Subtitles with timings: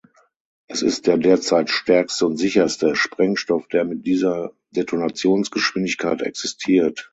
[0.67, 7.09] Er ist der derzeit stärkste und sicherste Sprengstoff, der mit dieser Detonationsgeschwindigkeit existiert.